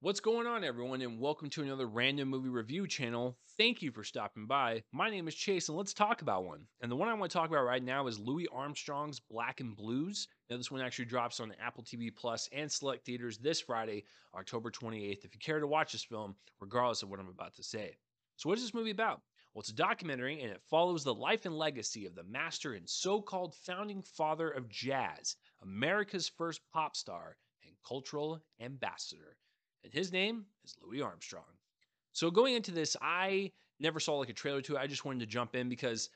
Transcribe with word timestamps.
What's 0.00 0.20
going 0.20 0.46
on, 0.46 0.62
everyone, 0.62 1.02
and 1.02 1.18
welcome 1.18 1.50
to 1.50 1.62
another 1.64 1.88
random 1.88 2.28
movie 2.28 2.48
review 2.48 2.86
channel. 2.86 3.36
Thank 3.56 3.82
you 3.82 3.90
for 3.90 4.04
stopping 4.04 4.46
by. 4.46 4.84
My 4.92 5.10
name 5.10 5.26
is 5.26 5.34
Chase, 5.34 5.68
and 5.68 5.76
let's 5.76 5.92
talk 5.92 6.22
about 6.22 6.44
one. 6.44 6.68
And 6.80 6.88
the 6.88 6.94
one 6.94 7.08
I 7.08 7.14
want 7.14 7.32
to 7.32 7.36
talk 7.36 7.48
about 7.48 7.64
right 7.64 7.82
now 7.82 8.06
is 8.06 8.16
Louis 8.16 8.46
Armstrong's 8.52 9.18
Black 9.18 9.58
and 9.58 9.74
Blues. 9.74 10.28
Now, 10.48 10.56
this 10.56 10.70
one 10.70 10.82
actually 10.82 11.06
drops 11.06 11.40
on 11.40 11.52
Apple 11.60 11.82
TV 11.82 12.14
Plus 12.14 12.48
and 12.52 12.70
select 12.70 13.04
theaters 13.04 13.38
this 13.38 13.60
Friday, 13.60 14.04
October 14.36 14.70
28th. 14.70 15.24
If 15.24 15.34
you 15.34 15.40
care 15.40 15.58
to 15.58 15.66
watch 15.66 15.90
this 15.90 16.04
film, 16.04 16.36
regardless 16.60 17.02
of 17.02 17.10
what 17.10 17.18
I'm 17.18 17.26
about 17.26 17.56
to 17.56 17.64
say. 17.64 17.96
So, 18.36 18.48
what 18.48 18.58
is 18.58 18.62
this 18.62 18.74
movie 18.74 18.92
about? 18.92 19.22
Well, 19.52 19.62
it's 19.62 19.70
a 19.70 19.74
documentary, 19.74 20.40
and 20.42 20.52
it 20.52 20.62
follows 20.70 21.02
the 21.02 21.12
life 21.12 21.44
and 21.44 21.58
legacy 21.58 22.06
of 22.06 22.14
the 22.14 22.22
master 22.22 22.74
and 22.74 22.88
so-called 22.88 23.56
founding 23.56 24.02
father 24.02 24.48
of 24.48 24.68
jazz, 24.68 25.34
America's 25.60 26.28
first 26.28 26.60
pop 26.72 26.94
star 26.94 27.36
and 27.66 27.74
cultural 27.84 28.40
ambassador 28.60 29.36
and 29.84 29.92
his 29.92 30.12
name 30.12 30.46
is 30.64 30.76
Louis 30.82 31.02
Armstrong. 31.02 31.44
So 32.12 32.30
going 32.30 32.54
into 32.54 32.70
this, 32.70 32.96
I 33.00 33.52
never 33.80 34.00
saw 34.00 34.16
like 34.16 34.28
a 34.28 34.34
trailer 34.34 34.60
to 34.62 34.76
it. 34.76 34.78
I 34.78 34.86
just 34.86 35.04
wanted 35.04 35.20
to 35.20 35.26
jump 35.26 35.54
in 35.54 35.68
because 35.68 36.10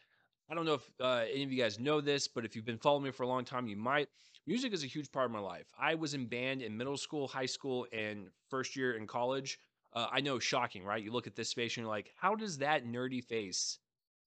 I 0.50 0.54
don't 0.54 0.66
know 0.66 0.74
if 0.74 0.90
uh, 1.00 1.24
any 1.32 1.44
of 1.44 1.52
you 1.52 1.62
guys 1.62 1.78
know 1.78 2.00
this, 2.00 2.28
but 2.28 2.44
if 2.44 2.54
you've 2.54 2.64
been 2.64 2.78
following 2.78 3.04
me 3.04 3.10
for 3.10 3.22
a 3.22 3.28
long 3.28 3.44
time, 3.44 3.68
you 3.68 3.76
might. 3.76 4.08
Music 4.46 4.72
is 4.72 4.82
a 4.82 4.88
huge 4.88 5.10
part 5.12 5.26
of 5.26 5.30
my 5.30 5.38
life. 5.38 5.66
I 5.78 5.94
was 5.94 6.14
in 6.14 6.26
band 6.26 6.62
in 6.62 6.76
middle 6.76 6.96
school, 6.96 7.28
high 7.28 7.46
school, 7.46 7.86
and 7.92 8.28
first 8.50 8.74
year 8.74 8.96
in 8.96 9.06
college. 9.06 9.58
Uh, 9.92 10.08
I 10.10 10.20
know, 10.20 10.38
shocking, 10.38 10.84
right? 10.84 11.02
You 11.02 11.12
look 11.12 11.26
at 11.26 11.36
this 11.36 11.52
face 11.52 11.76
and 11.76 11.84
you're 11.84 11.92
like, 11.92 12.12
how 12.16 12.34
does 12.34 12.58
that 12.58 12.84
nerdy 12.84 13.22
face? 13.22 13.78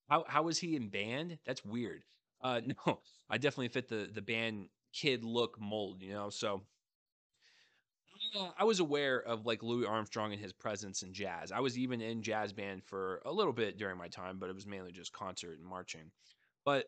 How 0.10 0.24
how 0.28 0.48
is 0.48 0.58
he 0.58 0.76
in 0.76 0.90
band? 0.90 1.38
That's 1.46 1.66
weird. 1.66 2.04
Uh, 2.42 2.62
no, 2.88 3.02
I 3.30 3.38
definitely 3.38 3.70
fit 3.70 3.90
the 3.90 4.10
the 4.14 4.22
band 4.22 4.70
kid 4.94 5.24
look 5.24 5.60
mold, 5.60 6.02
you 6.02 6.14
know. 6.14 6.30
So 6.30 6.62
uh, 8.36 8.50
I 8.58 8.64
was 8.64 8.80
aware 8.80 9.20
of 9.20 9.46
like 9.46 9.64
Louis 9.64 9.86
Armstrong 9.86 10.32
and 10.32 10.42
his 10.42 10.54
presence 10.54 11.02
in 11.04 11.14
jazz. 11.14 11.52
I 11.52 11.60
was 11.60 11.78
even 11.78 12.02
in 12.02 12.22
jazz 12.22 12.54
band 12.54 12.84
for 12.84 13.22
a 13.26 13.32
little 13.32 13.54
bit 13.54 13.78
during 13.78 13.98
my 13.98 14.08
time, 14.08 14.38
but 14.40 14.50
it 14.50 14.56
was 14.56 14.68
mainly 14.68 14.92
just 14.92 15.14
concert 15.14 15.58
and 15.58 15.66
marching. 15.66 16.12
But 16.64 16.86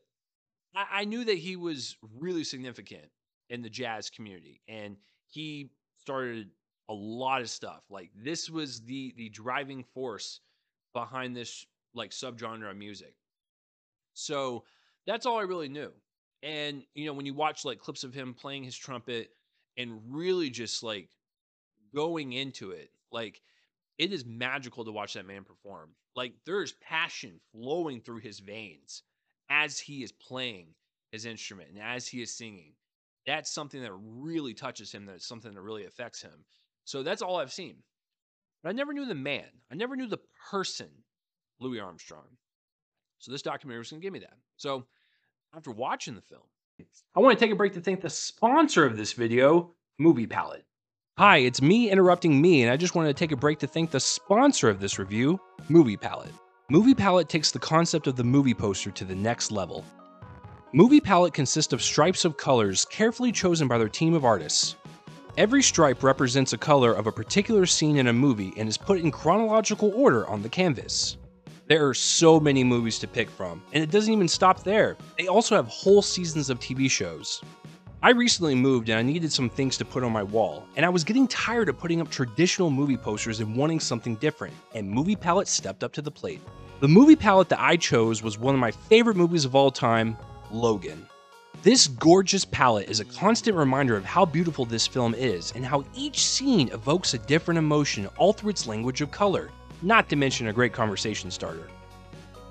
I, 0.76 0.86
I 0.92 1.06
knew 1.06 1.24
that 1.26 1.38
he 1.38 1.56
was 1.56 1.98
really 2.20 2.44
significant 2.44 3.06
in 3.50 3.62
the 3.62 3.70
jazz 3.70 4.10
community, 4.10 4.62
and 4.68 4.98
he 5.28 5.70
started 5.98 6.50
a 6.90 6.94
lot 6.94 7.42
of 7.42 7.50
stuff. 7.50 7.84
Like 7.90 8.12
this 8.16 8.50
was 8.50 8.82
the 8.82 9.14
the 9.18 9.30
driving 9.30 9.84
force 9.84 10.42
behind 10.94 11.36
this 11.36 11.66
like 11.94 12.12
subgenre 12.12 12.70
of 12.70 12.78
music. 12.78 13.16
So 14.14 14.64
that's 15.06 15.26
all 15.26 15.38
I 15.38 15.44
really 15.44 15.70
knew. 15.70 15.92
And 16.44 16.84
you 16.94 17.06
know, 17.06 17.14
when 17.14 17.26
you 17.26 17.34
watch 17.34 17.66
like 17.66 17.80
clips 17.80 18.04
of 18.04 18.14
him 18.14 18.34
playing 18.34 18.64
his 18.64 18.76
trumpet 18.76 19.30
and 19.78 20.00
really 20.10 20.50
just 20.50 20.84
like 20.84 21.10
going 21.94 22.34
into 22.34 22.72
it, 22.72 22.92
like 23.12 23.42
it 23.98 24.14
is 24.14 24.26
magical 24.26 24.86
to 24.86 24.92
watch 24.92 25.14
that 25.14 25.26
man 25.26 25.44
perform. 25.44 25.90
Like 26.16 26.34
there's 26.46 26.74
passion 26.74 27.40
flowing 27.52 28.02
through 28.02 28.20
his 28.20 28.40
veins 28.40 29.04
as 29.50 29.80
he 29.80 30.04
is 30.04 30.12
playing 30.12 30.68
his 31.12 31.26
instrument 31.26 31.70
and 31.70 31.80
as 31.80 32.08
he 32.08 32.22
is 32.22 32.34
singing. 32.34 32.74
That's 33.26 33.52
something 33.52 33.82
that 33.82 33.94
really 33.94 34.54
touches 34.54 34.92
him. 34.92 35.06
That's 35.06 35.28
something 35.28 35.54
that 35.54 35.62
really 35.62 35.86
affects 35.86 36.22
him. 36.22 36.46
So 36.86 37.04
that's 37.04 37.22
all 37.22 37.38
I've 37.38 37.52
seen. 37.52 37.78
But 38.64 38.70
I 38.70 38.72
never 38.72 38.94
knew 38.94 39.06
the 39.06 39.16
man. 39.16 39.46
I 39.72 39.76
never 39.76 39.96
knew 39.96 40.08
the 40.08 40.20
person, 40.50 40.90
Louis 41.60 41.80
Armstrong. 41.80 42.38
So 43.20 43.32
this 43.32 43.42
documentary 43.42 43.80
was 43.80 43.90
going 43.90 44.02
to 44.02 44.06
give 44.06 44.14
me 44.14 44.20
that. 44.20 44.38
So 44.56 44.86
after 45.56 45.72
watching 45.72 46.16
the 46.16 46.22
film, 46.22 46.44
I 47.16 47.20
want 47.20 47.38
to 47.38 47.44
take 47.44 47.52
a 47.52 47.56
break 47.56 47.74
to 47.74 47.82
thank 47.82 48.02
the 48.02 48.10
sponsor 48.10 48.86
of 48.86 48.98
this 48.98 49.14
video, 49.14 49.74
Movie 49.98 50.28
Palette. 50.28 50.66
Hi, 51.20 51.38
it's 51.38 51.64
me 51.64 51.90
interrupting 51.90 52.40
me, 52.40 52.62
and 52.62 52.72
I 52.72 52.78
just 52.78 52.94
wanted 52.94 53.08
to 53.08 53.20
take 53.20 53.32
a 53.32 53.36
break 53.36 53.58
to 53.58 53.66
thank 53.66 53.90
the 53.90 54.00
sponsor 54.00 54.70
of 54.70 54.80
this 54.80 55.00
review, 55.00 55.40
Movie 55.68 55.98
Palette. 55.98 56.32
Movie 56.70 56.94
Palette 56.94 57.28
takes 57.28 57.50
the 57.50 57.58
concept 57.58 58.06
of 58.06 58.16
the 58.16 58.24
movie 58.24 58.54
poster 58.54 58.92
to 58.92 59.04
the 59.04 59.16
next 59.16 59.52
level. 59.52 59.84
Movie 60.74 61.02
Palette 61.02 61.34
consists 61.34 61.74
of 61.74 61.82
stripes 61.82 62.24
of 62.24 62.38
colors 62.38 62.86
carefully 62.86 63.32
chosen 63.32 63.68
by 63.68 63.80
their 63.80 63.90
team 63.90 64.14
of 64.14 64.26
artists. 64.26 64.76
Every 65.40 65.64
stripe 65.64 66.04
represents 66.04 66.54
a 66.54 66.58
color 66.60 66.94
of 66.94 67.08
a 67.08 67.12
particular 67.12 67.66
scene 67.66 67.98
in 67.98 68.10
a 68.10 68.14
movie 68.14 68.54
and 68.56 68.70
is 68.70 68.78
put 68.78 69.00
in 69.00 69.10
chronological 69.10 69.92
order 69.96 70.28
on 70.28 70.44
the 70.44 70.50
canvas. 70.50 71.18
There 71.68 71.88
are 71.88 71.96
so 71.96 72.40
many 72.40 72.64
movies 72.64 73.00
to 73.00 73.08
pick 73.08 73.32
from, 73.32 73.64
and 73.74 73.84
it 73.84 73.90
doesn't 73.90 74.14
even 74.14 74.28
stop 74.28 74.64
there. 74.64 74.96
They 75.18 75.28
also 75.28 75.56
have 75.56 75.68
whole 75.68 76.04
seasons 76.04 76.52
of 76.52 76.60
TV 76.60 76.92
shows. 76.92 77.42
I 78.04 78.12
recently 78.12 78.54
moved 78.54 78.90
and 78.90 79.00
I 79.00 79.02
needed 79.02 79.34
some 79.34 79.50
things 79.50 79.76
to 79.78 79.86
put 79.86 80.04
on 80.04 80.12
my 80.12 80.22
wall, 80.22 80.68
and 80.76 80.86
I 80.86 80.90
was 80.90 81.04
getting 81.04 81.28
tired 81.28 81.68
of 81.68 81.80
putting 81.80 82.00
up 82.00 82.12
traditional 82.12 82.70
movie 82.70 82.96
posters 82.96 83.40
and 83.40 83.56
wanting 83.56 83.80
something 83.80 84.16
different, 84.18 84.54
and 84.76 84.88
Movie 84.88 85.16
Palette 85.16 85.48
stepped 85.48 85.84
up 85.84 85.94
to 85.94 86.04
the 86.04 86.12
plate. 86.12 86.40
The 86.80 86.88
movie 86.88 87.16
palette 87.16 87.50
that 87.50 87.60
I 87.60 87.76
chose 87.76 88.22
was 88.22 88.38
one 88.38 88.54
of 88.54 88.62
my 88.62 88.70
favorite 88.70 89.18
movies 89.18 89.46
of 89.46 89.56
all 89.56 89.72
time, 89.72 90.16
Logan. 90.52 91.08
This 91.64 91.88
gorgeous 91.88 92.46
palette 92.46 92.88
is 92.88 93.00
a 93.00 93.06
constant 93.06 93.58
reminder 93.58 93.96
of 93.96 94.06
how 94.06 94.26
beautiful 94.26 94.64
this 94.64 94.86
film 94.86 95.16
is 95.16 95.52
and 95.56 95.66
how 95.66 95.84
each 95.96 96.24
scene 96.24 96.70
evokes 96.70 97.16
a 97.16 97.18
different 97.18 97.58
emotion 97.58 98.08
all 98.18 98.32
through 98.32 98.52
its 98.52 98.68
language 98.68 99.02
of 99.02 99.10
color, 99.10 99.50
not 99.82 100.08
to 100.10 100.16
mention 100.16 100.50
a 100.50 100.54
great 100.54 100.72
conversation 100.72 101.32
starter. 101.32 101.68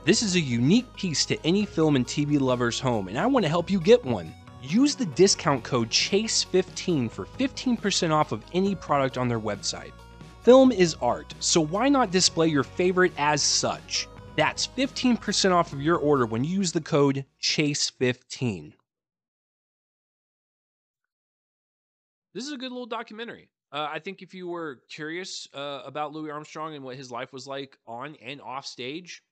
This 0.04 0.22
is 0.22 0.34
a 0.34 0.40
unique 0.40 0.92
piece 0.96 1.24
to 1.26 1.38
any 1.46 1.64
film 1.64 1.94
and 1.94 2.04
TV 2.04 2.40
lover's 2.40 2.80
home, 2.80 3.06
and 3.06 3.16
I 3.16 3.26
want 3.26 3.44
to 3.44 3.48
help 3.48 3.70
you 3.70 3.78
get 3.78 4.04
one. 4.04 4.34
Use 4.69 4.97
the 4.97 5.06
discount 5.06 5.62
code 5.62 5.91
CHASE15 5.91 7.09
for 7.09 7.27
15% 7.27 8.10
off 8.10 8.32
of 8.32 8.44
any 8.53 8.75
product 8.75 9.16
on 9.16 9.28
their 9.28 9.38
website. 9.38 9.93
Film 10.43 10.72
is 10.72 10.97
art, 11.00 11.32
so 11.38 11.60
why 11.60 11.88
not 11.88 12.10
display 12.10 12.49
your 12.49 12.65
favorite 12.65 13.12
as 13.16 13.44
such? 13.44 14.09
That's 14.34 14.66
15% 14.66 15.53
off 15.53 15.72
of 15.72 15.81
your 15.81 15.99
order 15.99 16.27
when 16.27 16.43
you 16.43 16.59
use 16.59 16.72
the 16.72 16.81
code 16.81 17.25
CHASE15. 17.41 18.72
This 22.34 22.44
is 22.44 22.53
a 22.53 22.56
good 22.56 22.72
little 22.72 22.87
documentary. 22.87 23.48
Uh, 23.71 23.88
I 23.88 24.00
think 24.00 24.21
if 24.21 24.34
you 24.34 24.48
were 24.48 24.81
curious 24.88 25.47
uh, 25.54 25.83
about 25.84 26.12
Louis 26.12 26.31
Armstrong 26.31 26.75
and 26.75 26.84
what 26.84 26.97
his 26.97 27.12
life 27.12 27.33
was 27.33 27.47
like 27.47 27.78
on 27.87 28.16
and 28.21 28.41
off 28.41 28.66
stage, 28.66 29.22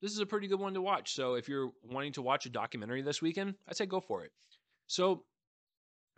this 0.00 0.10
is 0.10 0.18
a 0.18 0.26
pretty 0.26 0.48
good 0.48 0.58
one 0.58 0.74
to 0.74 0.82
watch. 0.82 1.14
So 1.14 1.34
if 1.34 1.48
you're 1.48 1.70
wanting 1.88 2.12
to 2.14 2.22
watch 2.22 2.46
a 2.46 2.50
documentary 2.50 3.02
this 3.02 3.22
weekend, 3.22 3.54
I'd 3.68 3.76
say 3.76 3.86
go 3.86 4.00
for 4.00 4.24
it. 4.24 4.32
So, 4.92 5.24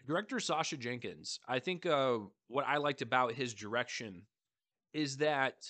director 0.04 0.40
Sacha 0.40 0.76
Jenkins, 0.76 1.38
I 1.46 1.60
think 1.60 1.86
uh, 1.86 2.18
what 2.48 2.66
I 2.66 2.78
liked 2.78 3.02
about 3.02 3.32
his 3.32 3.54
direction 3.54 4.22
is 4.92 5.18
that 5.18 5.64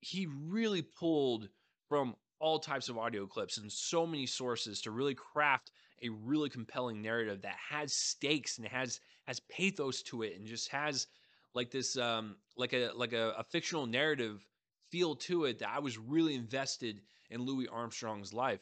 he 0.00 0.26
really 0.26 0.82
pulled 0.82 1.48
from 1.88 2.14
all 2.38 2.58
types 2.58 2.90
of 2.90 2.98
audio 2.98 3.26
clips 3.26 3.56
and 3.56 3.72
so 3.72 4.06
many 4.06 4.26
sources 4.26 4.82
to 4.82 4.90
really 4.90 5.14
craft 5.14 5.70
a 6.02 6.10
really 6.10 6.50
compelling 6.50 7.00
narrative 7.00 7.40
that 7.40 7.56
has 7.70 7.94
stakes 7.94 8.58
and 8.58 8.68
has 8.68 9.00
has 9.26 9.40
pathos 9.40 10.02
to 10.02 10.22
it 10.22 10.36
and 10.36 10.46
just 10.46 10.68
has 10.68 11.06
like 11.54 11.70
this 11.70 11.96
um 11.96 12.36
like 12.58 12.74
a 12.74 12.90
like 12.94 13.14
a, 13.14 13.32
a 13.38 13.42
fictional 13.42 13.86
narrative 13.86 14.46
feel 14.90 15.16
to 15.16 15.46
it 15.46 15.60
that 15.60 15.70
I 15.74 15.78
was 15.78 15.96
really 15.96 16.34
invested 16.34 17.00
in 17.30 17.40
Louis 17.40 17.68
Armstrong's 17.68 18.34
life. 18.34 18.60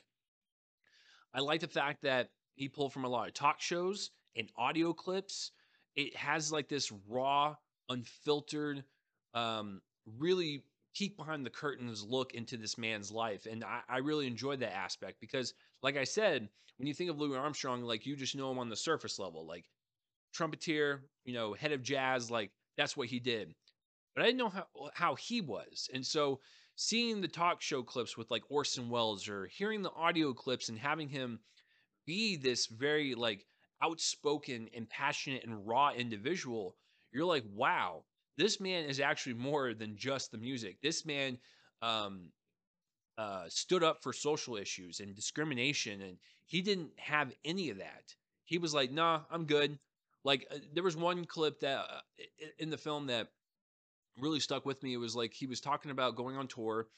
I 1.34 1.40
like 1.40 1.60
the 1.60 1.66
fact 1.66 2.02
that 2.02 2.30
he 2.54 2.68
pulled 2.68 2.92
from 2.92 3.04
a 3.04 3.08
lot 3.08 3.28
of 3.28 3.34
talk 3.34 3.60
shows 3.60 4.10
and 4.36 4.48
audio 4.56 4.92
clips. 4.92 5.52
It 5.96 6.14
has 6.16 6.52
like 6.52 6.68
this 6.68 6.92
raw, 7.08 7.56
unfiltered, 7.88 8.84
um, 9.34 9.80
really 10.18 10.64
peek 10.94 11.16
behind 11.16 11.44
the 11.44 11.50
curtains 11.50 12.04
look 12.04 12.34
into 12.34 12.56
this 12.56 12.78
man's 12.78 13.10
life. 13.10 13.46
And 13.50 13.64
I, 13.64 13.80
I 13.88 13.98
really 13.98 14.26
enjoyed 14.26 14.60
that 14.60 14.74
aspect 14.74 15.20
because, 15.20 15.54
like 15.82 15.96
I 15.96 16.04
said, 16.04 16.48
when 16.78 16.86
you 16.86 16.94
think 16.94 17.10
of 17.10 17.18
Louis 17.18 17.36
Armstrong, 17.36 17.82
like 17.82 18.06
you 18.06 18.16
just 18.16 18.36
know 18.36 18.50
him 18.50 18.58
on 18.58 18.68
the 18.68 18.76
surface 18.76 19.18
level, 19.18 19.46
like 19.46 19.64
trumpeter, 20.32 21.04
you 21.24 21.34
know, 21.34 21.54
head 21.54 21.72
of 21.72 21.82
jazz, 21.82 22.30
like 22.30 22.50
that's 22.76 22.96
what 22.96 23.08
he 23.08 23.20
did. 23.20 23.54
But 24.14 24.22
I 24.22 24.26
didn't 24.26 24.38
know 24.38 24.48
how 24.48 24.66
how 24.94 25.14
he 25.16 25.40
was. 25.40 25.88
And 25.92 26.04
so 26.04 26.40
seeing 26.76 27.20
the 27.20 27.28
talk 27.28 27.60
show 27.60 27.82
clips 27.82 28.16
with 28.16 28.30
like 28.30 28.42
Orson 28.48 28.88
Welles 28.88 29.28
or 29.28 29.46
hearing 29.46 29.82
the 29.82 29.92
audio 29.92 30.32
clips 30.32 30.68
and 30.68 30.78
having 30.78 31.08
him 31.08 31.40
be 32.06 32.36
this 32.36 32.66
very 32.66 33.14
like 33.14 33.46
outspoken 33.82 34.68
and 34.74 34.88
passionate 34.88 35.44
and 35.44 35.66
raw 35.66 35.90
individual, 35.90 36.76
you're 37.12 37.24
like, 37.24 37.44
wow, 37.54 38.04
this 38.36 38.60
man 38.60 38.84
is 38.84 39.00
actually 39.00 39.34
more 39.34 39.74
than 39.74 39.96
just 39.96 40.30
the 40.30 40.38
music. 40.38 40.78
This 40.82 41.04
man 41.04 41.38
um, 41.82 42.30
uh, 43.18 43.44
stood 43.48 43.84
up 43.84 44.02
for 44.02 44.12
social 44.12 44.56
issues 44.56 45.00
and 45.00 45.14
discrimination, 45.14 46.02
and 46.02 46.16
he 46.46 46.62
didn't 46.62 46.90
have 46.98 47.32
any 47.44 47.70
of 47.70 47.78
that. 47.78 48.14
He 48.44 48.58
was 48.58 48.74
like, 48.74 48.90
nah, 48.90 49.20
I'm 49.30 49.44
good. 49.44 49.78
Like, 50.24 50.46
uh, 50.50 50.58
there 50.72 50.82
was 50.82 50.96
one 50.96 51.24
clip 51.24 51.60
that 51.60 51.78
uh, 51.78 52.24
in 52.58 52.70
the 52.70 52.78
film 52.78 53.06
that 53.06 53.28
really 54.18 54.40
stuck 54.40 54.64
with 54.64 54.82
me. 54.82 54.94
It 54.94 54.98
was 54.98 55.14
like 55.14 55.32
he 55.32 55.46
was 55.46 55.60
talking 55.60 55.90
about 55.90 56.16
going 56.16 56.36
on 56.36 56.48
tour, 56.48 56.88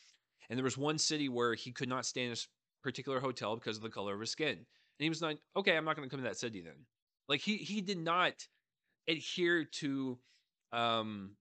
and 0.48 0.56
there 0.56 0.64
was 0.64 0.78
one 0.78 0.98
city 0.98 1.28
where 1.28 1.54
he 1.54 1.72
could 1.72 1.88
not 1.88 2.06
stay 2.06 2.24
in 2.24 2.32
a 2.32 2.36
particular 2.82 3.20
hotel 3.20 3.56
because 3.56 3.76
of 3.76 3.82
the 3.82 3.90
color 3.90 4.14
of 4.14 4.20
his 4.20 4.30
skin. 4.30 4.66
And 4.98 5.04
he 5.04 5.08
was 5.08 5.22
like, 5.22 5.38
okay, 5.56 5.76
I'm 5.76 5.84
not 5.84 5.96
going 5.96 6.08
to 6.08 6.14
come 6.14 6.22
to 6.22 6.28
that 6.28 6.38
city 6.38 6.60
then. 6.60 6.86
Like 7.28 7.40
he 7.40 7.56
he 7.56 7.80
did 7.80 7.98
not 7.98 8.34
adhere 9.08 9.64
to 9.64 10.18
um 10.72 11.36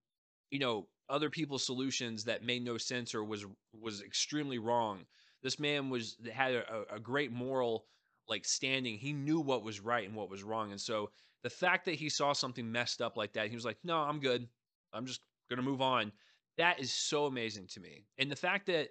you 0.52 0.60
know, 0.60 0.88
other 1.10 1.30
people's 1.30 1.66
solutions 1.66 2.24
that 2.26 2.44
made 2.44 2.64
no 2.64 2.78
sense 2.78 3.14
or 3.14 3.24
was 3.24 3.46
was 3.80 4.02
extremely 4.02 4.58
wrong. 4.58 5.06
This 5.44 5.60
man 5.60 5.90
was 5.90 6.18
had 6.32 6.54
a, 6.54 6.96
a 6.96 7.00
great 7.00 7.32
moral 7.32 7.86
like 8.28 8.46
standing. 8.46 8.98
He 8.98 9.14
knew 9.14 9.40
what 9.40 9.64
was 9.64 9.80
right 9.80 10.08
and 10.08 10.16
what 10.16 10.30
was 10.30 10.44
wrong. 10.44 10.72
And 10.72 10.82
so 10.82 11.12
the 11.44 11.50
fact 11.50 11.86
that 11.86 11.96
he 11.96 12.10
saw 12.10 12.34
something 12.34 12.72
messed 12.72 13.02
up 13.02 13.18
like 13.18 13.34
that, 13.34 13.50
he 13.50 13.56
was 13.56 13.66
like, 13.66 13.78
"No, 13.84 14.00
I'm 14.00 14.20
good. 14.20 14.48
I'm 14.94 15.06
just 15.06 15.22
going 15.50 15.58
to 15.58 15.64
move 15.64 15.82
on." 15.82 16.12
That 16.58 16.80
is 16.80 16.92
so 16.92 17.26
amazing 17.26 17.68
to 17.68 17.80
me. 17.80 18.06
And 18.18 18.32
the 18.32 18.36
fact 18.36 18.68
that 18.68 18.90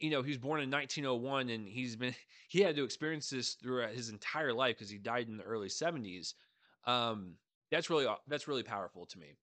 you 0.00 0.10
know, 0.10 0.22
he 0.22 0.30
was 0.30 0.38
born 0.38 0.60
in 0.60 0.70
1901 0.70 1.48
and 1.48 1.68
he's 1.68 1.96
been 1.96 2.14
he 2.48 2.60
had 2.60 2.76
to 2.76 2.84
experience 2.84 3.30
this 3.30 3.54
throughout 3.54 3.90
his 3.90 4.10
entire 4.10 4.52
life 4.52 4.76
because 4.76 4.90
he 4.90 4.98
died 4.98 5.28
in 5.28 5.36
the 5.36 5.44
early 5.44 5.68
70s. 5.68 6.34
Um, 6.86 7.34
that's 7.70 7.90
really 7.90 8.06
that's 8.28 8.48
really 8.48 8.62
powerful 8.62 9.06
to 9.06 9.18
me. 9.18 9.36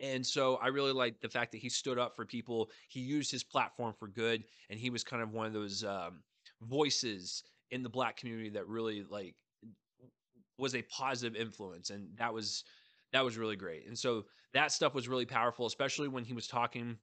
And 0.00 0.26
so 0.26 0.56
I 0.56 0.68
really 0.68 0.92
like 0.92 1.20
the 1.20 1.28
fact 1.28 1.52
that 1.52 1.58
he 1.58 1.68
stood 1.68 1.98
up 1.98 2.16
for 2.16 2.24
people. 2.24 2.70
He 2.88 3.00
used 3.00 3.30
his 3.30 3.44
platform 3.44 3.94
for 3.96 4.08
good, 4.08 4.44
and 4.68 4.78
he 4.78 4.90
was 4.90 5.04
kind 5.04 5.22
of 5.22 5.32
one 5.32 5.46
of 5.46 5.52
those 5.52 5.84
um, 5.84 6.22
voices 6.62 7.44
in 7.70 7.82
the 7.82 7.88
black 7.88 8.16
community 8.16 8.50
that 8.50 8.66
really 8.66 9.04
like 9.08 9.36
was 10.58 10.74
a 10.74 10.82
positive 10.82 11.36
influence, 11.36 11.90
and 11.90 12.08
that 12.16 12.32
was 12.32 12.64
that 13.12 13.24
was 13.24 13.38
really 13.38 13.56
great. 13.56 13.86
And 13.86 13.96
so 13.96 14.24
that 14.52 14.72
stuff 14.72 14.94
was 14.94 15.08
really 15.08 15.26
powerful, 15.26 15.66
especially 15.66 16.08
when 16.08 16.24
he 16.24 16.32
was 16.32 16.48
talking 16.48 16.96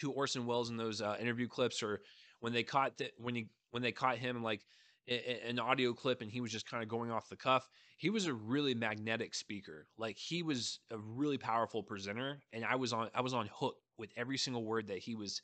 to 0.00 0.12
Orson 0.12 0.46
Welles 0.46 0.70
in 0.70 0.76
those 0.76 1.00
uh, 1.00 1.16
interview 1.20 1.48
clips, 1.48 1.82
or 1.82 2.00
when 2.40 2.52
they 2.52 2.62
caught 2.62 2.98
that 2.98 3.12
when 3.18 3.34
he 3.34 3.48
when 3.70 3.82
they 3.82 3.92
caught 3.92 4.18
him 4.18 4.42
like 4.42 4.62
an 5.08 5.58
audio 5.58 5.92
clip 5.92 6.20
and 6.20 6.30
he 6.30 6.40
was 6.40 6.52
just 6.52 6.70
kind 6.70 6.82
of 6.82 6.88
going 6.88 7.10
off 7.10 7.28
the 7.28 7.36
cuff. 7.36 7.68
He 7.96 8.10
was 8.10 8.26
a 8.26 8.34
really 8.34 8.74
magnetic 8.74 9.34
speaker. 9.34 9.86
Like 9.98 10.16
he 10.16 10.42
was 10.42 10.78
a 10.90 10.98
really 10.98 11.38
powerful 11.38 11.82
presenter 11.82 12.40
and 12.52 12.64
I 12.64 12.76
was 12.76 12.92
on 12.92 13.10
I 13.14 13.20
was 13.20 13.34
on 13.34 13.48
hook 13.52 13.76
with 13.98 14.10
every 14.16 14.38
single 14.38 14.64
word 14.64 14.88
that 14.88 14.98
he 14.98 15.14
was 15.14 15.42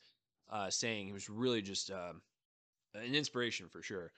uh, 0.49 0.69
saying. 0.69 1.07
He 1.07 1.13
was 1.13 1.29
really 1.29 1.61
just 1.61 1.91
uh, 1.91 2.13
an 2.95 3.13
inspiration 3.13 3.67
for 3.69 3.81
sure. 3.81 4.11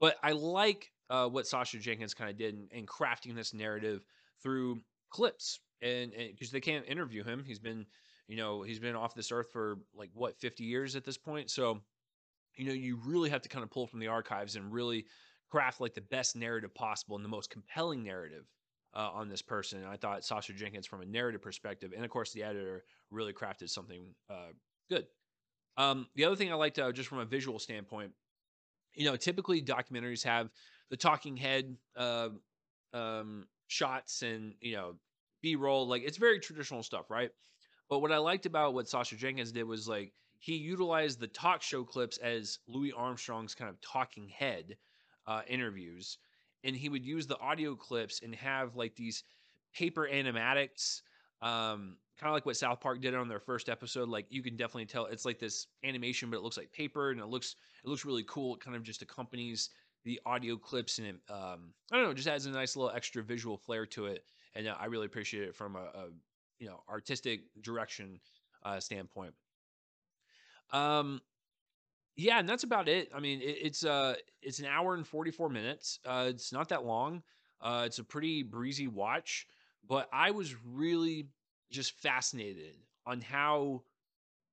But 0.00 0.16
I 0.22 0.32
like 0.32 0.90
uh, 1.10 1.28
what 1.28 1.46
Sacha 1.46 1.78
Jenkins 1.78 2.14
kind 2.14 2.30
of 2.30 2.36
did 2.36 2.54
in, 2.54 2.68
in, 2.70 2.86
crafting 2.86 3.34
this 3.34 3.54
narrative 3.54 4.04
through 4.42 4.80
clips 5.10 5.58
and 5.80 6.12
because 6.12 6.50
they 6.50 6.60
can't 6.60 6.86
interview 6.86 7.24
him. 7.24 7.42
He's 7.44 7.58
been, 7.58 7.86
you 8.28 8.36
know, 8.36 8.62
he's 8.62 8.78
been 8.78 8.94
off 8.94 9.14
this 9.14 9.32
earth 9.32 9.50
for 9.52 9.78
like 9.94 10.10
what 10.14 10.38
50 10.38 10.64
years 10.64 10.94
at 10.94 11.04
this 11.04 11.18
point. 11.18 11.50
So 11.50 11.80
you 12.58 12.66
know, 12.66 12.72
you 12.72 12.98
really 13.04 13.30
have 13.30 13.42
to 13.42 13.48
kind 13.48 13.62
of 13.62 13.70
pull 13.70 13.86
from 13.86 14.00
the 14.00 14.08
archives 14.08 14.56
and 14.56 14.72
really 14.72 15.06
craft 15.48 15.80
like 15.80 15.94
the 15.94 16.00
best 16.00 16.36
narrative 16.36 16.74
possible 16.74 17.16
and 17.16 17.24
the 17.24 17.28
most 17.28 17.50
compelling 17.50 18.02
narrative 18.02 18.44
uh, 18.94 19.10
on 19.12 19.28
this 19.28 19.40
person. 19.40 19.78
And 19.78 19.88
I 19.88 19.96
thought 19.96 20.24
Sacha 20.24 20.52
Jenkins, 20.52 20.86
from 20.86 21.00
a 21.00 21.06
narrative 21.06 21.40
perspective, 21.40 21.92
and 21.94 22.04
of 22.04 22.10
course 22.10 22.32
the 22.32 22.42
editor, 22.42 22.84
really 23.10 23.32
crafted 23.32 23.70
something 23.70 24.14
uh, 24.28 24.48
good. 24.90 25.06
Um, 25.76 26.08
the 26.16 26.24
other 26.24 26.34
thing 26.34 26.50
I 26.50 26.56
liked, 26.56 26.78
uh, 26.78 26.90
just 26.90 27.08
from 27.08 27.18
a 27.18 27.24
visual 27.24 27.60
standpoint, 27.60 28.12
you 28.94 29.04
know, 29.04 29.14
typically 29.14 29.62
documentaries 29.62 30.24
have 30.24 30.50
the 30.90 30.96
talking 30.96 31.36
head 31.36 31.76
uh, 31.96 32.30
um, 32.92 33.46
shots 33.68 34.22
and 34.22 34.54
you 34.60 34.74
know 34.74 34.96
B 35.42 35.54
roll, 35.54 35.86
like 35.86 36.02
it's 36.02 36.16
very 36.16 36.40
traditional 36.40 36.82
stuff, 36.82 37.10
right? 37.10 37.30
But 37.88 38.00
what 38.00 38.12
I 38.12 38.18
liked 38.18 38.46
about 38.46 38.74
what 38.74 38.88
Sacha 38.88 39.16
Jenkins 39.16 39.52
did 39.52 39.64
was 39.64 39.88
like 39.88 40.12
he 40.38 40.56
utilized 40.56 41.20
the 41.20 41.26
talk 41.26 41.62
show 41.62 41.84
clips 41.84 42.18
as 42.18 42.58
Louis 42.66 42.92
Armstrong's 42.92 43.54
kind 43.54 43.68
of 43.68 43.80
talking 43.80 44.28
head 44.28 44.76
uh, 45.26 45.42
interviews, 45.48 46.18
and 46.64 46.76
he 46.76 46.88
would 46.88 47.04
use 47.04 47.26
the 47.26 47.38
audio 47.38 47.74
clips 47.74 48.20
and 48.22 48.34
have 48.34 48.76
like 48.76 48.94
these 48.94 49.24
paper 49.74 50.08
animatics, 50.10 51.02
um, 51.42 51.96
kind 52.18 52.28
of 52.28 52.32
like 52.32 52.46
what 52.46 52.56
South 52.56 52.80
Park 52.80 53.00
did 53.00 53.14
on 53.14 53.28
their 53.28 53.40
first 53.40 53.68
episode. 53.68 54.08
Like 54.08 54.26
you 54.30 54.42
can 54.42 54.56
definitely 54.56 54.86
tell 54.86 55.06
it's 55.06 55.24
like 55.24 55.38
this 55.38 55.66
animation, 55.84 56.30
but 56.30 56.36
it 56.36 56.42
looks 56.42 56.56
like 56.56 56.72
paper, 56.72 57.10
and 57.10 57.20
it 57.20 57.26
looks 57.26 57.56
it 57.84 57.88
looks 57.88 58.04
really 58.04 58.24
cool. 58.28 58.54
It 58.54 58.60
kind 58.60 58.76
of 58.76 58.82
just 58.82 59.02
accompanies 59.02 59.70
the 60.04 60.20
audio 60.24 60.56
clips, 60.56 60.98
and 60.98 61.08
it, 61.08 61.16
um, 61.28 61.72
I 61.90 61.96
don't 61.96 62.04
know, 62.04 62.14
just 62.14 62.28
adds 62.28 62.46
a 62.46 62.50
nice 62.50 62.76
little 62.76 62.94
extra 62.94 63.22
visual 63.22 63.56
flair 63.56 63.86
to 63.86 64.06
it, 64.06 64.24
and 64.54 64.68
uh, 64.68 64.76
I 64.78 64.86
really 64.86 65.06
appreciate 65.06 65.48
it 65.48 65.54
from 65.54 65.74
a, 65.74 65.80
a 65.80 66.08
you 66.58 66.66
know 66.66 66.82
artistic 66.88 67.40
direction 67.62 68.20
uh, 68.64 68.80
standpoint. 68.80 69.34
Um, 70.72 71.20
yeah, 72.16 72.38
and 72.40 72.48
that's 72.48 72.64
about 72.64 72.88
it. 72.88 73.10
I 73.14 73.20
mean, 73.20 73.40
it, 73.40 73.58
it's 73.62 73.84
uh, 73.84 74.16
it's 74.42 74.58
an 74.58 74.66
hour 74.66 74.94
and 74.94 75.06
forty 75.06 75.30
four 75.30 75.48
minutes. 75.48 76.00
Uh, 76.04 76.26
it's 76.28 76.52
not 76.52 76.68
that 76.70 76.84
long. 76.84 77.22
Uh, 77.60 77.84
it's 77.86 77.98
a 77.98 78.04
pretty 78.04 78.42
breezy 78.42 78.88
watch, 78.88 79.46
but 79.88 80.08
I 80.12 80.30
was 80.30 80.54
really 80.64 81.28
just 81.70 81.92
fascinated 81.92 82.76
on 83.06 83.20
how 83.20 83.82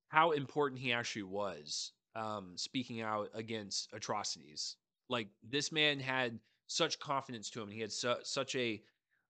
how 0.10 0.32
important 0.32 0.80
he 0.80 0.94
actually 0.94 1.24
was 1.24 1.92
um, 2.16 2.54
speaking 2.56 3.02
out 3.02 3.30
against 3.34 3.90
atrocities. 3.94 4.78
Like 5.10 5.28
this 5.44 5.72
man 5.72 6.00
had 6.00 6.40
such 6.68 7.00
confidence 7.00 7.50
to 7.52 7.62
him. 7.62 7.70
He 7.70 7.82
had 7.82 7.92
su- 7.92 8.16
such 8.24 8.56
a 8.56 8.82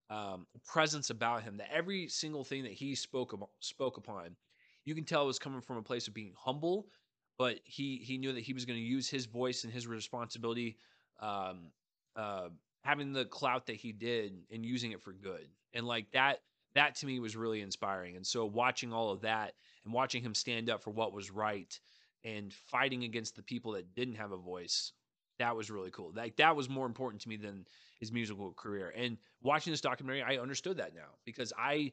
um, 0.09 0.45
presence 0.65 1.09
about 1.09 1.43
him 1.43 1.57
that 1.57 1.73
every 1.73 2.07
single 2.07 2.43
thing 2.43 2.63
that 2.63 2.73
he 2.73 2.95
spoke 2.95 3.33
about, 3.33 3.49
spoke 3.59 3.97
upon 3.97 4.35
you 4.85 4.93
can 4.93 5.03
tell 5.03 5.25
was 5.25 5.39
coming 5.39 5.61
from 5.61 5.77
a 5.77 5.81
place 5.81 6.07
of 6.07 6.13
being 6.13 6.33
humble, 6.37 6.87
but 7.37 7.59
he 7.65 7.97
he 7.97 8.17
knew 8.17 8.31
that 8.33 8.43
he 8.43 8.53
was 8.53 8.65
going 8.65 8.79
to 8.79 8.85
use 8.85 9.09
his 9.09 9.25
voice 9.25 9.63
and 9.63 9.73
his 9.73 9.87
responsibility, 9.87 10.77
um, 11.19 11.71
uh, 12.15 12.49
having 12.83 13.11
the 13.11 13.25
clout 13.25 13.65
that 13.65 13.75
he 13.75 13.91
did 13.91 14.33
and 14.51 14.65
using 14.65 14.91
it 14.91 15.01
for 15.01 15.11
good. 15.11 15.47
And 15.73 15.85
like 15.85 16.11
that, 16.11 16.41
that 16.75 16.95
to 16.95 17.07
me 17.07 17.19
was 17.19 17.35
really 17.35 17.61
inspiring. 17.61 18.15
And 18.15 18.25
so 18.25 18.45
watching 18.45 18.93
all 18.93 19.09
of 19.09 19.21
that 19.21 19.53
and 19.83 19.93
watching 19.93 20.23
him 20.23 20.35
stand 20.35 20.69
up 20.69 20.83
for 20.83 20.91
what 20.91 21.13
was 21.13 21.31
right 21.31 21.77
and 22.23 22.53
fighting 22.53 23.03
against 23.03 23.35
the 23.35 23.43
people 23.43 23.73
that 23.73 23.95
didn't 23.95 24.15
have 24.15 24.31
a 24.31 24.37
voice, 24.37 24.93
that 25.39 25.55
was 25.55 25.69
really 25.69 25.91
cool. 25.91 26.11
Like 26.15 26.37
that 26.37 26.55
was 26.55 26.69
more 26.69 26.85
important 26.85 27.21
to 27.23 27.29
me 27.29 27.37
than 27.37 27.65
his 27.99 28.11
musical 28.11 28.53
career. 28.53 28.93
And 28.95 29.17
watching 29.41 29.71
this 29.71 29.81
documentary, 29.81 30.23
I 30.23 30.41
understood 30.41 30.77
that 30.77 30.95
now 30.95 31.15
because 31.25 31.51
I 31.57 31.91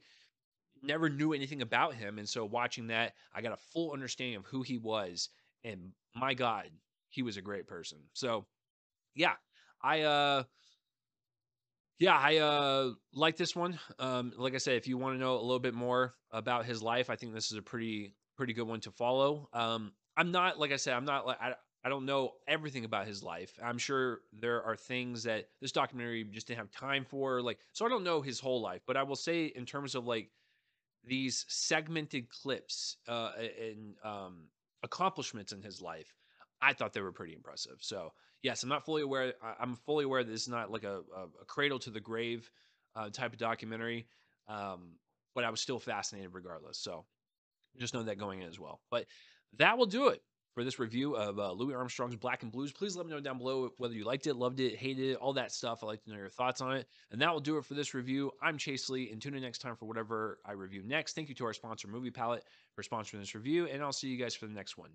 never 0.83 1.09
knew 1.09 1.33
anything 1.33 1.63
about 1.63 1.95
him. 1.95 2.19
And 2.19 2.29
so 2.29 2.45
watching 2.45 2.89
that, 2.89 3.15
I 3.35 3.41
got 3.41 3.53
a 3.53 3.57
full 3.57 3.93
understanding 3.93 4.37
of 4.37 4.45
who 4.47 4.63
he 4.63 4.79
was. 4.79 5.29
And 5.65 5.93
my 6.15 6.35
God, 6.35 6.71
he 7.09 7.23
was 7.23 7.37
a 7.37 7.43
great 7.43 7.67
person. 7.67 7.99
So 8.13 8.47
yeah, 9.15 9.35
I 9.83 10.03
uh 10.03 10.43
yeah, 11.99 12.17
I 12.17 12.39
uh 12.39 12.91
like 13.13 13.37
this 13.37 13.55
one. 13.55 13.79
Um, 13.99 14.33
like 14.37 14.55
I 14.55 14.59
said, 14.59 14.75
if 14.75 14.89
you 14.89 14.99
want 14.99 15.15
to 15.15 15.21
know 15.21 15.37
a 15.37 15.43
little 15.43 15.61
bit 15.61 15.75
more 15.75 16.15
about 16.31 16.65
his 16.65 16.83
life, 16.83 17.11
I 17.11 17.17
think 17.17 17.33
this 17.33 17.53
is 17.53 17.59
a 17.59 17.63
pretty 17.63 18.15
pretty 18.37 18.53
good 18.55 18.67
one 18.67 18.81
to 18.81 18.91
follow. 18.91 19.49
Um, 19.53 19.93
I'm 20.17 20.33
not 20.33 20.59
like 20.59 20.73
I 20.73 20.77
said, 20.77 20.95
I'm 20.95 21.05
not 21.05 21.27
like 21.27 21.39
I 21.85 21.89
don't 21.89 22.07
know 22.07 22.35
everything 22.47 22.85
about 22.85 23.07
his 23.07 23.23
life. 23.23 23.59
I'm 23.63 23.79
sure 23.79 24.21
there 24.33 24.63
are 24.63 24.77
things 24.77 25.25
that 25.25 25.49
this 25.61 25.73
documentary 25.73 26.25
just 26.25 26.47
didn't 26.47 26.59
have 26.59 26.71
time 26.71 27.05
for. 27.05 27.43
Like, 27.43 27.59
so 27.73 27.85
I 27.85 27.89
don't 27.89 28.05
know 28.05 28.23
his 28.23 28.39
whole 28.39 28.61
life, 28.61 28.83
but 28.87 28.97
I 28.97 29.03
will 29.03 29.17
say 29.17 29.47
in 29.47 29.67
terms 29.67 29.95
of 29.95 30.07
like 30.07 30.31
these 31.05 31.45
segmented 31.49 32.29
clips 32.29 32.99
uh, 33.09 33.33
and 33.61 33.95
um, 34.05 34.45
accomplishments 34.85 35.53
in 35.53 35.61
his 35.61 35.81
life, 35.81 36.15
I 36.61 36.73
thought 36.73 36.93
they 36.93 37.01
were 37.01 37.11
pretty 37.11 37.35
impressive. 37.35 37.79
So 37.81 38.13
yes, 38.43 38.63
I'm 38.63 38.69
not 38.69 38.85
fully 38.85 39.03
aware. 39.03 39.35
I'm 39.59 39.75
fully 39.75 40.05
aware 40.05 40.23
that 40.23 40.31
this 40.31 40.43
is 40.43 40.49
not 40.49 40.71
like 40.71 40.85
a, 40.85 41.01
a, 41.17 41.45
cradle 41.47 41.81
to 41.81 41.91
the 41.91 42.01
grave 42.01 42.49
uh, 42.95 43.11
type 43.11 43.33
of 43.33 43.39
documentary, 43.39 44.07
um, 44.47 44.93
but 45.35 45.43
I 45.43 45.51
was 45.51 45.61
still 45.61 45.81
fascinated 45.81 46.31
regardless. 46.33 46.79
So 46.79 47.05
just 47.79 47.95
know 47.95 48.05
that 48.05 48.19
going 48.19 48.43
in 48.43 48.49
as 48.49 48.61
well. 48.61 48.81
But 48.89 49.07
that 49.59 49.77
will 49.77 49.87
do 49.87 50.09
it 50.09 50.23
for 50.55 50.65
this 50.65 50.79
review 50.79 51.17
of 51.17 51.39
uh, 51.39 51.53
Louis 51.53 51.75
Armstrong's 51.75 52.17
Black 52.17 52.43
and 52.43 52.53
Blues. 52.53 52.73
Please 52.73 52.97
let 52.97 53.07
me 53.07 53.13
know 53.13 53.21
down 53.21 53.39
below 53.39 53.71
whether 53.79 53.95
you 53.95 54.05
liked 54.05 54.27
it, 54.27 54.35
loved 54.35 54.61
it, 54.61 54.77
hated 54.77 55.11
it, 55.11 55.17
all 55.17 55.33
that 55.33 55.53
stuff. 55.53 55.83
I'd 55.83 55.87
like 55.87 56.03
to 56.05 56.11
know 56.11 56.17
your 56.17 56.29
thoughts 56.29 56.61
on 56.61 56.77
it. 56.77 56.87
And 57.11 57.21
that 57.21 57.33
will 57.33 57.41
do 57.41 57.59
it 57.59 57.65
for 57.65 57.75
this 57.75 57.95
review. 57.95 58.31
I'm 58.43 58.59
Chase 58.59 58.89
Lee, 58.89 59.11
and 59.11 59.21
tune 59.21 59.35
in 59.35 59.43
next 59.43 59.59
time 59.59 59.77
for 59.77 59.87
whatever 59.87 60.39
I 60.45 60.53
review 60.53 60.83
next. 60.85 61.15
Thank 61.15 61.29
you 61.29 61.35
to 61.37 61.47
our 61.47 61.53
sponsor, 61.55 61.89
Movie 61.89 62.11
Palette, 62.11 62.45
for 62.75 62.83
sponsoring 62.83 63.21
this 63.21 63.35
review, 63.35 63.67
and 63.67 63.83
I'll 63.83 63.93
see 63.93 64.09
you 64.09 64.19
guys 64.19 64.35
for 64.35 64.47
the 64.47 64.55
next 64.55 64.77
one. 64.77 64.91